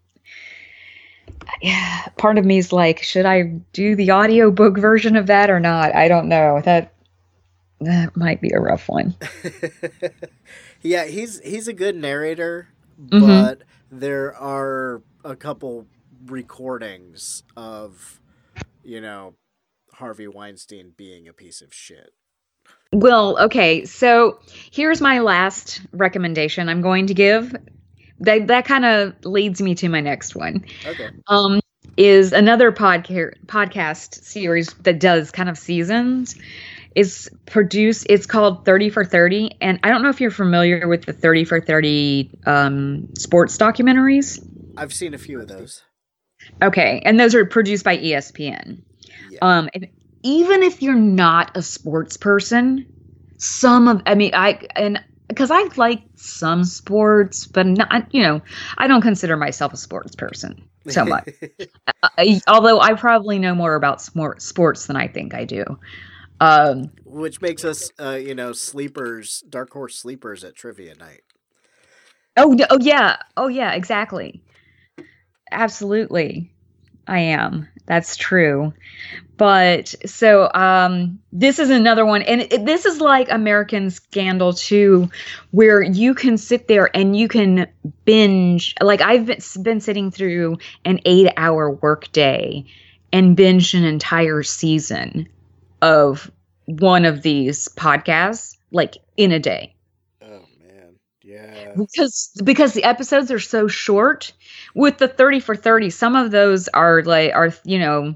[1.63, 3.43] yeah, part of me is like, should I
[3.73, 5.95] do the audiobook version of that or not?
[5.95, 6.61] I don't know.
[6.65, 6.93] That
[7.81, 9.15] that might be a rough one.
[10.83, 12.69] yeah, he's he's a good narrator,
[13.01, 13.21] Mhm.
[13.21, 15.87] but there are a couple
[16.27, 18.21] recordings of,
[18.83, 19.35] you know,
[19.93, 22.11] Harvey Weinstein being a piece of shit.
[22.93, 23.85] Well, okay.
[23.85, 24.39] So
[24.71, 27.55] here's my last recommendation I'm going to give.
[28.21, 30.65] That that kind of leads me to my next one.
[30.87, 31.11] Okay.
[31.27, 31.61] Um,
[31.97, 36.37] is another podcast podcast series that does kind of seasons.
[36.97, 38.07] Is produced.
[38.09, 41.45] It's called Thirty for Thirty, and I don't know if you're familiar with the Thirty
[41.45, 44.43] for Thirty um, sports documentaries.
[44.79, 45.83] I've seen a few of those.
[46.63, 48.81] Okay, and those are produced by ESPN.
[49.31, 49.39] Yeah.
[49.43, 49.89] Um, and
[50.23, 52.87] even if you're not a sports person,
[53.37, 58.41] some of I mean I and because I like some sports, but not you know
[58.79, 61.29] I don't consider myself a sports person so much.
[62.17, 65.65] I, although I probably know more about sport, sports than I think I do.
[66.41, 71.23] Um, Which makes us, uh, you know, sleepers, dark horse sleepers at trivia night.
[72.37, 74.43] oh, oh yeah, oh yeah, exactly,
[75.51, 76.53] absolutely.
[77.09, 77.69] I am.
[77.87, 78.73] That's true.
[79.37, 85.11] But so um this is another one and it, this is like American Scandal too
[85.51, 87.69] where you can sit there and you can
[88.05, 92.65] binge like I've been, been sitting through an 8-hour workday
[93.13, 95.29] and binge an entire season
[95.83, 96.31] of
[96.67, 99.75] one of these podcasts like in a day.
[100.23, 101.75] Oh man, yeah.
[101.77, 104.33] because because the episodes are so short.
[104.75, 108.15] With the 30 for 30 some of those are like are you know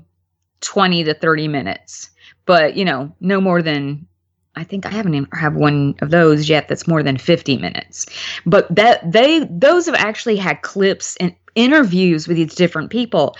[0.60, 2.10] 20 to 30 minutes.
[2.46, 4.06] But you know no more than
[4.56, 8.06] i think i haven't even have one of those yet that's more than 50 minutes.
[8.44, 13.36] But that they those have actually had clips and interviews with these different people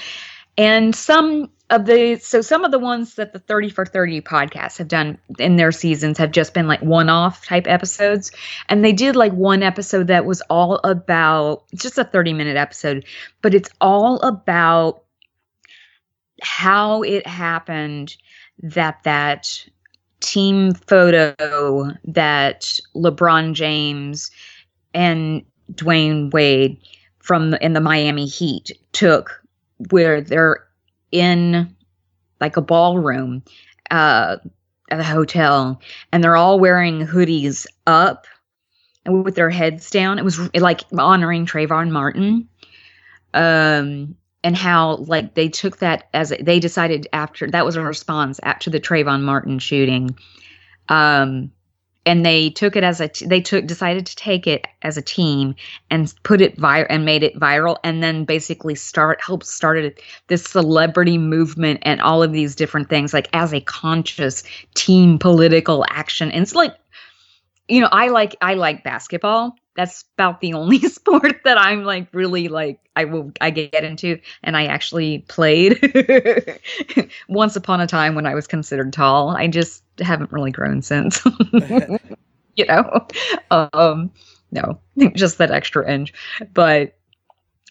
[0.57, 4.79] and some of the so some of the ones that the 30 for 30 podcasts
[4.79, 8.33] have done in their seasons have just been like one-off type episodes.
[8.69, 13.05] And they did like one episode that was all about just a 30 minute episode
[13.41, 15.05] but it's all about
[16.43, 18.17] how it happened
[18.63, 19.65] that that
[20.21, 21.35] team photo
[22.05, 24.31] that LeBron James
[24.93, 26.81] and Dwyane Wade
[27.21, 29.40] from in the Miami Heat took
[29.91, 30.67] where they're
[31.11, 31.75] in
[32.41, 33.43] like a ballroom
[33.91, 34.37] uh,
[34.91, 35.81] at the hotel
[36.13, 38.27] and they're all wearing hoodies up
[39.05, 40.19] and with their heads down.
[40.19, 42.49] It was like honoring Trayvon Martin.
[43.33, 48.41] Um, and how like they took that as they decided after that was a response
[48.43, 50.17] after the Trayvon Martin shooting.
[50.89, 51.53] Um,
[52.07, 55.03] and they took it as a t- they took decided to take it as a
[55.03, 55.55] team
[55.91, 60.45] and put it viral and made it viral and then basically start help started this
[60.45, 64.43] celebrity movement and all of these different things like as a conscious
[64.75, 66.31] team political action.
[66.31, 66.75] And it's like
[67.69, 69.55] you know i like i like basketball.
[69.77, 74.19] That's about the only sport that i'm like really like i will i get into.
[74.43, 75.79] And i actually played
[77.29, 79.31] once upon a time when i was considered tall.
[79.31, 81.23] I just haven't really grown since.
[82.57, 83.07] You know?
[83.51, 84.11] Um
[84.51, 84.81] no
[85.15, 86.13] just that extra inch.
[86.53, 86.99] But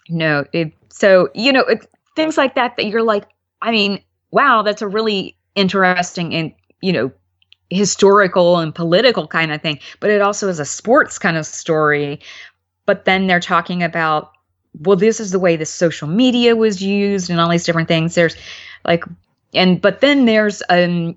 [0.07, 3.25] no it so you know it, things like that that you're like
[3.61, 7.11] i mean wow that's a really interesting and you know
[7.69, 9.79] historical and political kind of thing.
[9.99, 12.19] But it also is a sports kind of story.
[12.85, 14.31] But then they're talking about
[14.81, 18.15] well this is the way the social media was used and all these different things.
[18.15, 18.35] There's
[18.85, 19.03] like
[19.53, 21.15] and but then there's um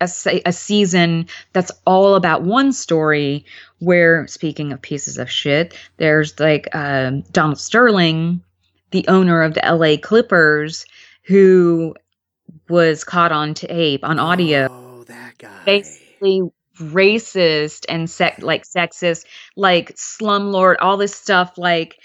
[0.00, 0.08] a,
[0.46, 3.44] a season that's all about one story
[3.78, 8.42] where speaking of pieces of shit there's like um, donald sterling
[8.90, 10.84] the owner of the la clippers
[11.22, 11.94] who
[12.68, 15.62] was caught on tape on audio Oh, that guy.
[15.64, 16.42] basically
[16.78, 19.24] racist and sec- like sexist
[19.56, 21.98] like slumlord all this stuff like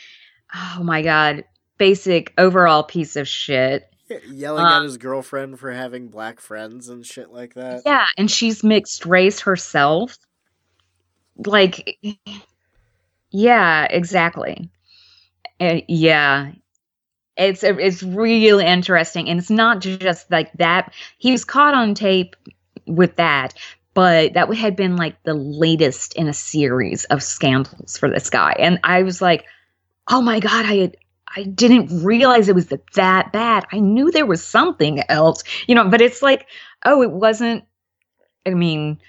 [0.53, 1.43] oh my god
[1.77, 3.91] basic overall piece of shit
[4.27, 7.83] yelling Uh, at his girlfriend for having black friends and shit like that.
[7.85, 10.17] Yeah, and she's mixed race herself.
[11.45, 11.97] Like,
[13.31, 14.69] yeah, exactly.
[15.61, 16.51] Uh, yeah,
[17.37, 20.93] it's it's really interesting, and it's not just like that.
[21.17, 22.35] He was caught on tape
[22.85, 23.53] with that,
[23.93, 28.55] but that had been like the latest in a series of scandals for this guy,
[28.59, 29.45] and I was like,
[30.07, 30.97] oh my god, I had.
[31.35, 33.65] I didn't realize it was th- that bad.
[33.71, 36.47] I knew there was something else, you know, but it's like,
[36.85, 37.63] oh, it wasn't.
[38.45, 38.99] I mean,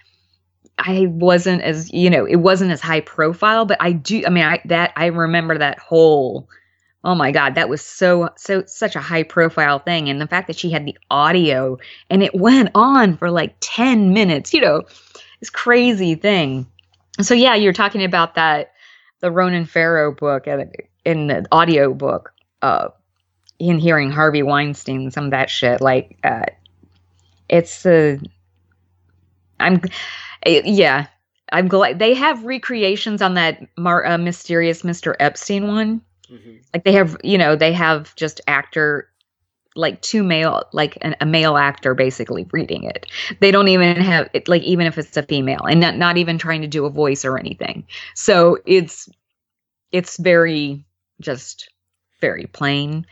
[0.79, 4.23] I wasn't as you know, it wasn't as high profile, but I do.
[4.27, 6.49] I mean, I that I remember that whole.
[7.03, 10.49] Oh my god, that was so so such a high profile thing, and the fact
[10.49, 11.79] that she had the audio
[12.11, 14.83] and it went on for like ten minutes, you know,
[15.41, 16.67] this crazy thing.
[17.23, 18.73] So yeah, you're talking about that
[19.21, 20.71] the Ronan Farrow book and
[21.11, 22.89] in the audio book, uh,
[23.59, 26.47] in hearing Harvey Weinstein, some of that shit, like, uh,
[27.49, 28.17] it's uh,
[29.61, 29.81] I'm,
[30.45, 31.07] eh, yeah,
[31.53, 35.15] I'm glad they have recreations on that Mar- uh, mysterious Mr.
[35.21, 36.01] Epstein one.
[36.29, 39.09] hmm Like they have, you know, they have just actor,
[39.77, 43.07] like two male, like an, a male actor basically reading it.
[43.41, 46.39] They don't even have it, like even if it's a female, and not not even
[46.39, 47.87] trying to do a voice or anything.
[48.15, 49.09] So it's
[49.93, 50.85] it's very
[51.21, 51.71] just
[52.21, 53.07] very plain,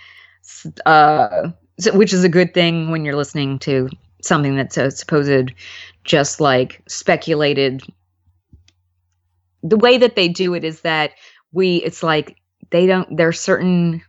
[0.86, 3.88] uh, so- which is a good thing when you're listening to
[4.22, 5.52] something that's a supposed
[6.04, 7.82] just like speculated.
[9.62, 11.12] The way that they do it is that
[11.52, 12.36] we it's like
[12.70, 14.02] they don't there's certain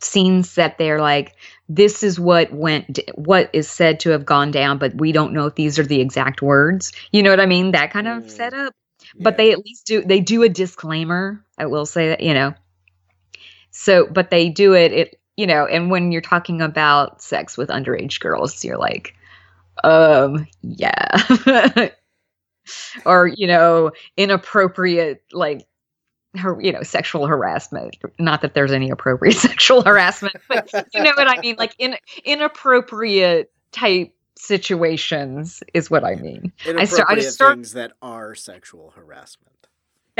[0.00, 1.34] scenes that they're like
[1.68, 5.46] this is what went what is said to have gone down but we don't know
[5.46, 6.92] if these are the exact words.
[7.12, 7.72] You know what i mean?
[7.72, 8.30] That kind of Mm.
[8.30, 8.74] setup.
[9.18, 12.54] But they at least do they do a disclaimer i will say that you know
[13.70, 17.68] so but they do it it you know and when you're talking about sex with
[17.68, 19.14] underage girls you're like
[19.84, 21.88] um yeah.
[23.04, 25.66] Or you know inappropriate like
[26.36, 27.96] her you know sexual harassment.
[28.18, 31.56] Not that there's any appropriate sexual harassment but you know what i mean?
[31.58, 36.52] Like in inappropriate type situations is what i mean.
[36.66, 39.68] I start- I start- things that are sexual harassment.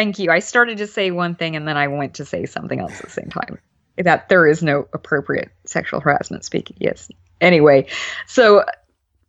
[0.01, 0.31] Thank you.
[0.31, 3.05] I started to say one thing and then I went to say something else at
[3.05, 3.59] the same time.
[3.99, 6.79] That there is no appropriate sexual harassment speaking.
[6.81, 7.11] Yes.
[7.43, 7.87] Anyway,
[8.27, 8.65] so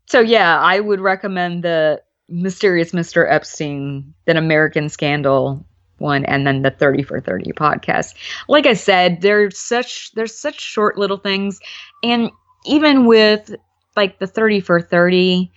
[0.06, 3.30] so yeah, I would recommend the Mysterious Mr.
[3.30, 5.66] Epstein, then American Scandal
[5.98, 8.14] one, and then the 30 for 30 podcast.
[8.48, 11.60] Like I said, there's such there's such short little things.
[12.02, 12.32] And
[12.66, 13.54] even with
[13.98, 15.52] like the 30 for 30,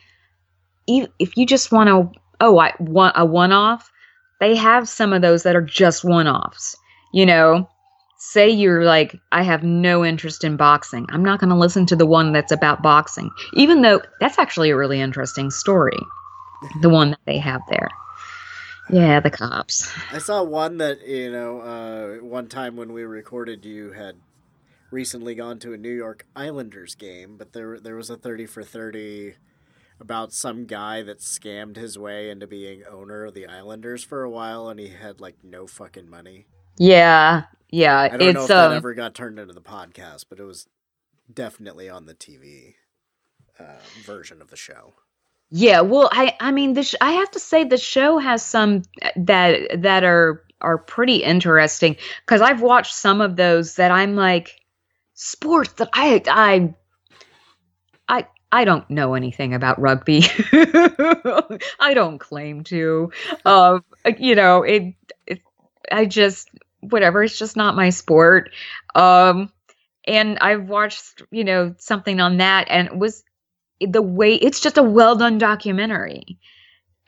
[0.89, 3.93] e- if you just want to, oh, I want a one off,
[4.41, 6.77] they have some of those that are just one offs.
[7.13, 7.69] You know,
[8.19, 11.07] say you're like, I have no interest in boxing.
[11.11, 14.71] I'm not going to listen to the one that's about boxing, even though that's actually
[14.71, 15.99] a really interesting story,
[16.83, 17.89] the one that they have there.
[18.91, 19.91] Yeah, the cops.
[20.13, 21.61] I saw one that you know.
[21.61, 24.17] Uh, one time when we recorded, you had
[24.91, 28.63] recently gone to a New York Islanders game, but there there was a thirty for
[28.63, 29.37] thirty
[30.01, 34.31] about some guy that scammed his way into being owner of the Islanders for a
[34.31, 36.47] while, and he had like no fucking money.
[36.79, 37.99] Yeah, yeah.
[37.99, 40.45] I don't know it's if that um, ever got turned into the podcast, but it
[40.45, 40.67] was
[41.33, 42.75] definitely on the TV
[43.59, 44.95] uh, version of the show.
[45.51, 48.83] Yeah, well, I I mean, this I have to say the show has some
[49.17, 54.61] that that are are pretty interesting because I've watched some of those that I'm like
[55.15, 56.75] sports that I I
[58.53, 60.23] I I don't know anything about rugby.
[61.81, 63.13] I don't claim to.
[63.45, 63.85] Um,
[64.19, 64.95] you know, it,
[65.27, 65.43] it
[65.91, 66.49] I just
[66.81, 67.23] whatever.
[67.23, 68.51] It's just not my sport.
[68.95, 69.51] Um,
[70.07, 73.25] and I've watched you know something on that and it was
[73.81, 76.39] the way it's just a well done documentary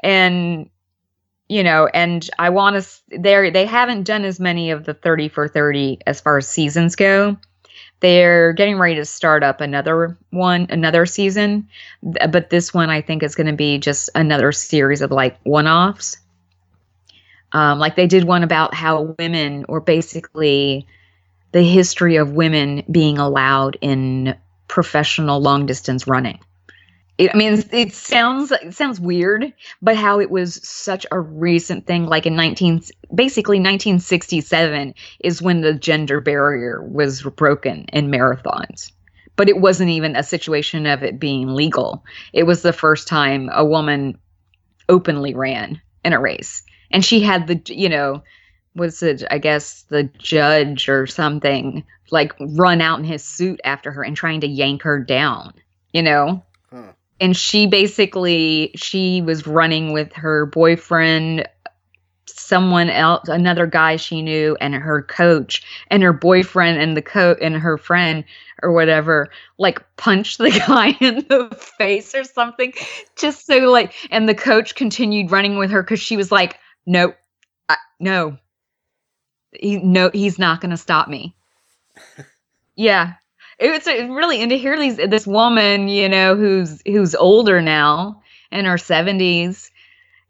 [0.03, 0.69] and
[1.49, 5.29] you know and i want to they they haven't done as many of the 30
[5.29, 7.37] for 30 as far as seasons go
[8.01, 11.69] they're getting ready to start up another one another season.
[12.03, 16.19] But this one i think is going to be just another series of like one-offs.
[17.53, 20.87] Um, like they did one about how women or basically
[21.53, 24.37] the history of women being allowed in
[24.69, 26.41] professional long distance running
[27.19, 31.87] it, I mean, it sounds it sounds weird, but how it was such a recent
[31.87, 32.83] thing, like in nineteen,
[33.15, 38.93] basically nineteen sixty seven, is when the gender barrier was broken in marathons.
[39.35, 42.05] But it wasn't even a situation of it being legal.
[42.33, 44.19] It was the first time a woman
[44.89, 48.23] openly ran in a race, and she had the, you know,
[48.75, 53.91] was it I guess the judge or something like run out in his suit after
[53.91, 55.55] her and trying to yank her down,
[55.93, 56.43] you know.
[57.21, 61.49] And she basically she was running with her boyfriend
[62.29, 67.39] someone else another guy she knew and her coach and her boyfriend and the coach
[67.41, 68.25] and her friend
[68.63, 71.49] or whatever like punched the guy in the
[71.79, 72.73] face or something
[73.17, 77.17] just so like and the coach continued running with her because she was like nope
[77.69, 78.39] I, no.
[79.53, 81.35] He no he's not going to stop me.
[82.79, 83.15] Yeah
[83.59, 88.65] it's really and to hear these this woman you know who's who's older now in
[88.65, 89.71] her 70s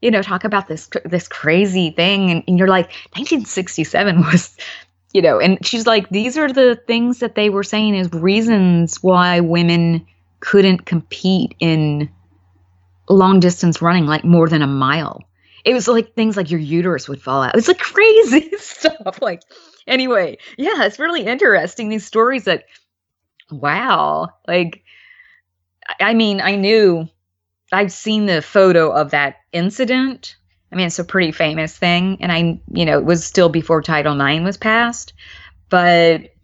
[0.01, 4.57] you know talk about this this crazy thing and, and you're like 1967 was
[5.13, 9.03] you know and she's like these are the things that they were saying as reasons
[9.03, 10.07] why women
[10.41, 12.09] couldn't compete in
[13.09, 15.23] long distance running like more than a mile.
[15.65, 17.57] It was like things like your uterus would fall out.
[17.57, 19.43] It's like crazy stuff like
[19.87, 22.65] anyway yeah it's really interesting these stories that
[23.51, 24.29] wow.
[24.47, 24.83] Like
[26.01, 27.09] i mean i knew
[27.73, 30.37] i've seen the photo of that incident.
[30.73, 33.83] I mean it's a pretty famous thing and i you know it was still before
[33.83, 35.13] title ix was passed.
[35.69, 36.35] But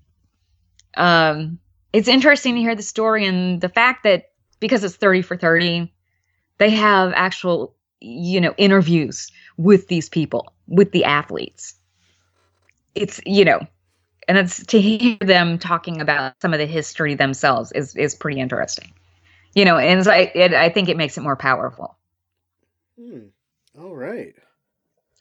[0.96, 1.58] um
[1.92, 4.30] it's interesting to hear the story and the fact that
[4.60, 5.92] because it's 30 for 30
[6.58, 11.74] they have actual you know interviews with these people with the athletes.
[12.94, 13.60] It's you know
[14.28, 18.40] and it's to hear them talking about some of the history themselves is is pretty
[18.40, 18.92] interesting
[19.54, 21.96] you know and so I, it, I think it makes it more powerful
[22.96, 23.28] Hmm.
[23.78, 24.34] All right.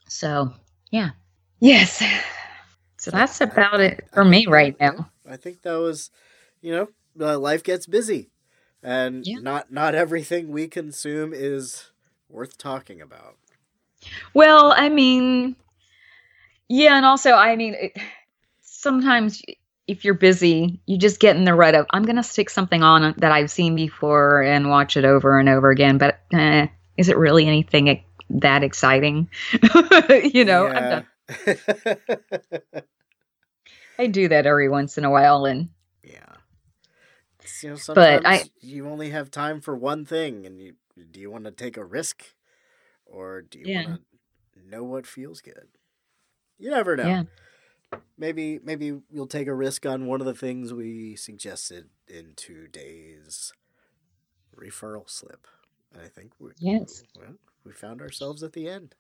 [0.07, 0.51] so
[0.91, 1.11] yeah
[1.59, 2.03] yes
[2.97, 6.09] so that's about it for me right now I think that was,
[6.61, 6.87] you know,
[7.19, 8.31] uh, life gets busy,
[8.83, 9.39] and Yeah.
[9.39, 11.91] not not everything we consume is
[12.29, 13.37] worth talking about.
[14.33, 15.55] Well, I mean,
[16.67, 17.97] yeah, and also, I mean, it,
[18.81, 19.41] sometimes
[19.87, 23.13] if you're busy, you just get in the rut of I'm gonna stick something on
[23.17, 25.97] that I've seen before and watch it over and over again.
[25.97, 26.67] But eh,
[26.97, 29.29] is it really anything that exciting?
[30.33, 31.01] you know, yeah.
[33.99, 35.69] I do that every once in a while, and
[36.03, 36.35] yeah.
[37.61, 40.75] You know, But I- you only have time for one thing, and you
[41.11, 42.23] do you want to take a risk,
[43.05, 43.85] or do you Yeah.
[43.87, 44.01] want
[44.53, 45.67] to know what feels good?
[46.57, 47.07] You never know.
[47.07, 47.23] Yeah.
[48.17, 53.53] Maybe maybe you'll take a risk on one of the things we suggested in today's
[54.55, 55.47] referral slip.
[55.93, 57.35] And I think we yes, well,
[57.65, 58.95] we found ourselves at the end.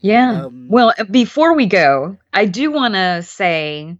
[0.00, 0.44] yeah.
[0.44, 3.96] Um, Well, uh, before we go, I do want to say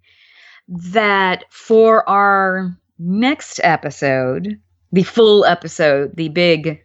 [0.69, 4.61] that for our next episode,
[4.93, 6.85] the full episode, the big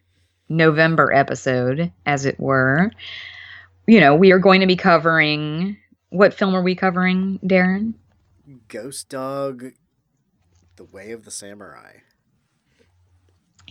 [0.50, 2.92] November episode, as it were,
[3.86, 5.78] you know, we are going to be covering
[6.10, 7.93] what film are we covering, Daeron?
[8.68, 9.72] Ghost Dog,
[10.78, 11.97] The Way of the Samurai.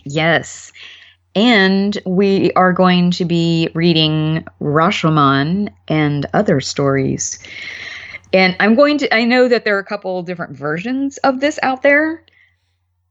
[0.03, 0.71] Yes.
[1.35, 7.39] And we are going to be reading Rashomon and other stories.
[8.33, 11.59] And I'm going to, I know that there are a couple different versions of this
[11.63, 12.23] out there.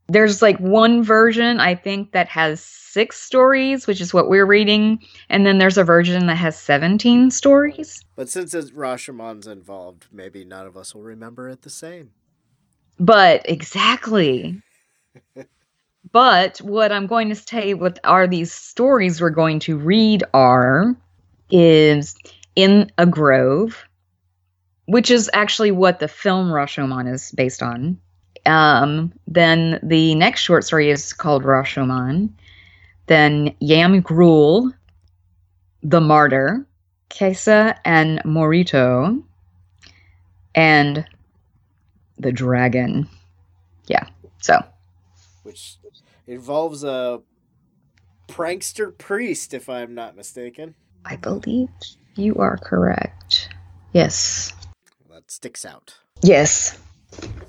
[0.07, 5.03] There's like one version, I think, that has six stories, which is what we're reading.
[5.29, 8.03] And then there's a version that has 17 stories.
[8.15, 12.11] But since it's Rashomon's involved, maybe none of us will remember it the same.
[12.99, 14.61] But exactly.
[16.11, 20.95] but what I'm going to say, what are these stories we're going to read are
[21.51, 22.15] is
[22.55, 23.85] in a grove,
[24.85, 27.99] which is actually what the film Rashomon is based on.
[28.47, 32.29] Um, then the next short story is called Rashomon.
[33.07, 34.71] Then Yam Gruel,
[35.83, 36.65] The Martyr,
[37.09, 39.23] Kesa and Morito,
[40.55, 41.05] and
[42.17, 43.07] the Dragon.
[43.87, 44.07] Yeah,
[44.41, 44.61] so
[45.43, 45.77] Which
[46.25, 47.21] involves a
[48.27, 50.75] prankster priest, if I'm not mistaken.
[51.05, 51.69] I believe
[52.15, 53.49] you are correct.
[53.93, 54.51] Yes.
[55.09, 55.95] That sticks out.
[56.21, 56.77] Yes.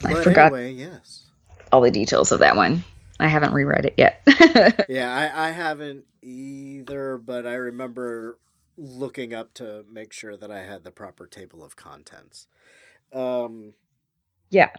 [0.05, 1.31] I But forgot Anyway, yes.
[1.73, 2.85] all the details of that one.
[3.21, 4.23] I haven't reread it yet.
[4.89, 8.39] Yeah, I, I haven't either, but I remember
[8.77, 12.47] looking up to make sure that I had the proper table of contents.
[13.13, 13.75] Um,
[14.51, 14.71] yeah.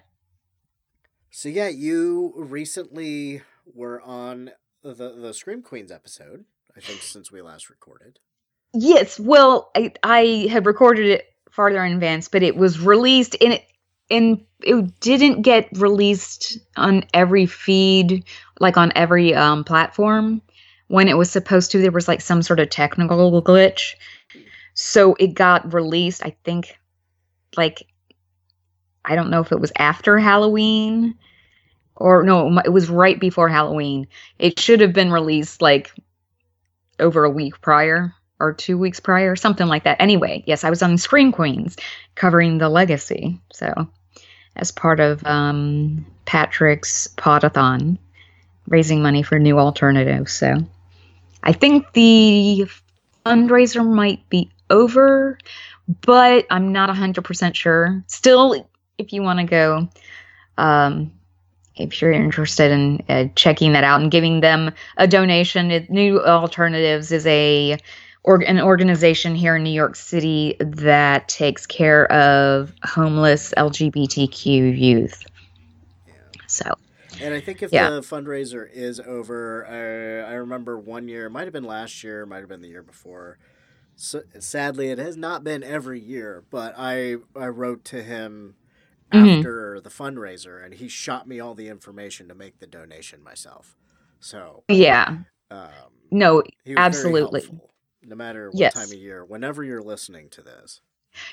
[1.32, 4.52] so yeah, you recently were on
[4.84, 6.46] the the Scream Queenz episode.
[6.76, 8.20] I think since we last recorded.
[8.74, 9.20] Yes.
[9.20, 13.64] Well, I I had recorded it farther in advance, but it was released in it
[14.10, 18.26] and it didn't get released on every feed,
[18.60, 20.42] like on every um, platform
[20.88, 21.82] when it was supposed to.
[21.82, 23.96] There was like some sort of technical glitch,
[24.74, 26.26] so it got released.
[26.26, 26.78] I think,
[27.56, 27.88] like,
[29.06, 31.16] I don't know if it was after Halloween
[32.00, 34.08] or no, it was right before Halloween.
[34.40, 35.92] It should have been released like
[37.00, 40.02] over a week prior or two weeks prior, something like that.
[40.02, 41.78] Anyway, yes, I was on Scream Queenz
[42.16, 43.40] covering the legacy.
[43.52, 43.90] So,
[44.60, 47.98] as part of um, Patrick's Podathon,
[48.68, 50.34] raising money for new alternatives.
[50.34, 50.58] So,
[51.42, 52.68] I think the
[53.26, 55.38] fundraiser might be over,
[56.02, 58.04] but I'm not 100% sure.
[58.08, 59.90] Still, if you want to go,
[60.58, 61.12] um,
[61.76, 66.20] if you're interested in uh, checking that out and giving them a donation, it, New
[66.20, 67.78] Alternatives is a
[68.24, 75.26] or, an organization here in New York City that takes care of homeless LGBTQ youth.
[76.48, 76.64] So,
[77.22, 77.90] And I think if Yeah.
[77.90, 82.26] the fundraiser is over, I, I remember one year, it might have been last year,
[82.26, 83.38] might have been the year before.
[83.96, 88.56] So, sadly, it has not been every year, but I I wrote to him
[89.14, 89.42] Mhm.
[89.42, 93.76] after the fundraiser, and he shot me all the information to make the donation myself.
[94.20, 95.18] So yeah,
[95.52, 96.44] um, no,
[96.78, 97.44] Absolutely.
[98.10, 98.74] No matter what Yes.
[98.74, 100.82] time of year, whenever you're listening to this.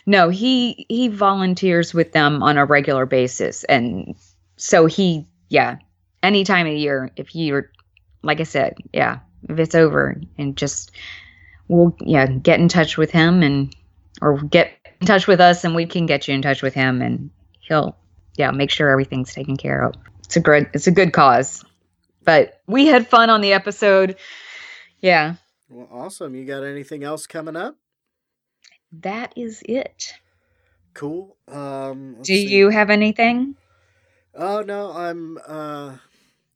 [0.06, 4.14] no, he he volunteers with them on a regular basis, and
[4.56, 5.76] so he, yeah,
[6.22, 7.70] any time of year, if you're,
[8.22, 9.18] like I said, yeah,
[9.48, 10.92] if it's over, and just
[11.68, 13.74] we'll yeah get in touch with him and
[14.22, 17.02] or get in touch with us, and we can get you in touch with him,
[17.02, 17.96] and he'll
[18.36, 19.94] yeah make sure everything's taken care of.
[20.24, 21.64] It's a good it's a good cause,
[22.24, 24.16] but we had fun on the episode.
[25.00, 25.34] Yeah,
[25.68, 26.34] Well, awesome.
[26.34, 27.76] You got anything else coming up?
[28.92, 30.14] that is it.
[30.94, 31.36] Cool.
[31.48, 32.46] Um, Do see.
[32.48, 33.56] you have anything?
[34.34, 35.96] Oh no, I'm uh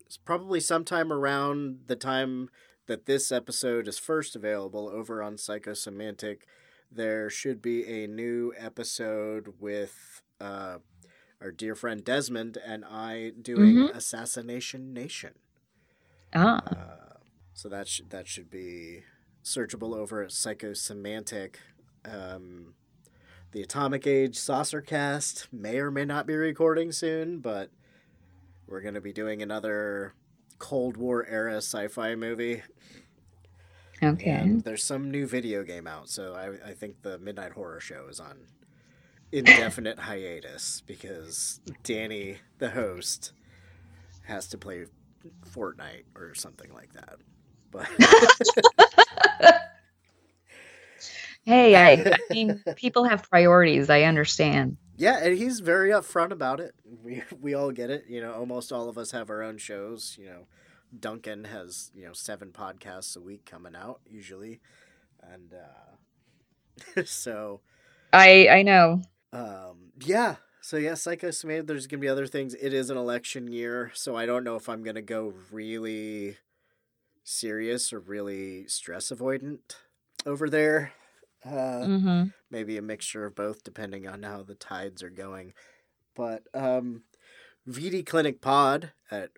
[0.07, 2.49] it's probably sometime around the time
[2.87, 6.43] that this episode is first available over on Psychosemantic.
[6.91, 10.79] There should be a new episode with uh
[11.41, 13.95] our dear friend Desmond and I doing Mhm.
[13.97, 15.35] Assassination Nation.
[16.35, 17.10] Ah, Uh,
[17.61, 19.03] so that should that should be
[19.45, 21.57] searchable over at Psychosemantic.
[22.07, 22.73] Um,
[23.53, 27.71] the Atomic Age Saucercast may or may not be recording soon, but
[28.67, 30.15] we're going to be doing another
[30.59, 32.63] Cold War era sci-fi movie.
[34.03, 34.31] okay.
[34.31, 38.07] And there's some new video game out, so I, I think the Midnight Horror Show
[38.09, 38.39] is on
[39.33, 43.33] indefinite hiatus because Danny, the host,
[44.23, 44.87] has to play
[45.55, 47.17] Fortnite or something like that.
[47.71, 47.89] But
[51.45, 53.91] Hey, I, I mean, people have priorities.
[53.91, 54.77] I understand.
[54.97, 56.75] yeah, and he's very upfront about it.
[57.03, 58.05] We we all get it.
[58.09, 60.17] You know, almost all of us have our own shows.
[60.19, 60.47] You know,
[60.99, 64.61] Duncan has you know seven podcasts a week coming out usually,
[65.23, 67.61] and uh, so
[68.13, 69.03] I I know.
[69.33, 70.37] um, yeah.
[70.63, 71.67] So yeah, Psychosemantic.
[71.67, 72.55] There's gonna be other things.
[72.55, 76.37] It is an election year, so I don't know if I'm gonna go really
[77.25, 79.77] serious or really stress avoidant
[80.27, 80.93] over there.
[81.45, 85.53] Uh, hmm maybe a mixture of both depending on how the tides are going.
[86.15, 87.05] But um
[87.69, 89.31] vd clinic pod at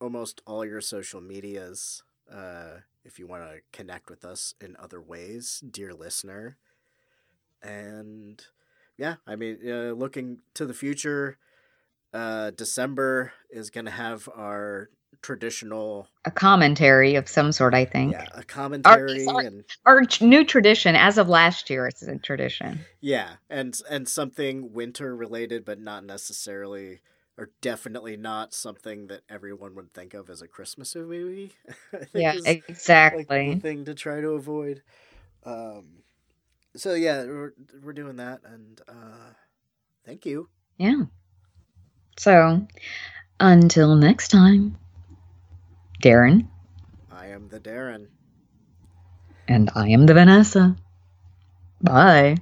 [0.00, 5.00] almost all your social medias uh if you want to connect with us in other
[5.00, 6.56] ways dear listener.
[7.62, 8.44] And
[8.96, 11.36] yeah i mean uh, looking to the future
[12.12, 14.90] uh december is gonna have our
[15.24, 18.14] traditional A commentary of some sort, I think.
[18.14, 19.46] yeah a commentary sorry.
[19.46, 22.80] and Our new tradition, as of last year, it's a tradition.
[23.00, 27.00] Yeah, and and something winter related, but not necessarily,
[27.38, 31.52] or definitely not something that everyone would think of as a Christmas movie.
[32.14, 33.54] Yeah, like, exactly.
[33.54, 34.82] the thing to try to avoid.
[35.44, 36.02] Um,
[36.76, 37.52] so yeah, we're
[37.82, 39.32] we're doing that, and uh,
[40.04, 40.48] thank you.
[40.78, 41.04] Yeah.
[42.18, 42.66] So,
[43.40, 44.76] until next time,
[46.04, 46.46] Daeron
[47.10, 48.08] I am the Daeron.
[49.48, 50.76] and I am the Vanessa.
[51.80, 52.36] Bye.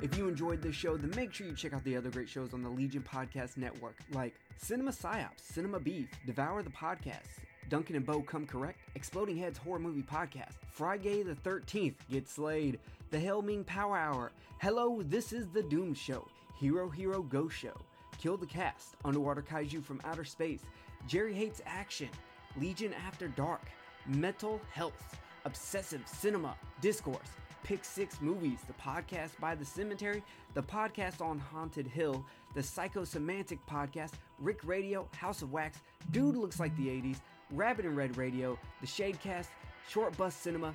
[0.00, 2.54] If you enjoyed this show, then make sure you check out the other great shows
[2.54, 8.06] on the Legion Podcast Network, like Cinema Psyops, Cinema Beef, Devour the Podcast, Duncan and
[8.06, 12.78] Bo Come Correct, Exploding Heads Horror Movie Podcast, Friday the 13th, Get Slayed,
[13.10, 16.28] The Helming Power Hour, Hello, This is the Doom Show,
[16.60, 17.74] Hero Hero Go Show,
[18.18, 20.62] Kill the Cast, Underwater Kaiju from Outer Space,
[21.06, 22.08] Jerry Hates Action,
[22.60, 23.62] Legion After Dark,
[24.06, 27.28] Mental Health, Obsessive Cinema, Discourse,
[27.62, 30.22] Pick Six Movies, the podcast by The Cemetery,
[30.54, 35.78] the podcast on Haunted Hill, the Psychosemantic podcast, Rick Radio, House of Wax,
[36.10, 37.18] Dude Looks Like the 80s,
[37.52, 39.48] Rabbit and Red Radio, the Shadecast,
[39.88, 40.74] Short Bus Cinema,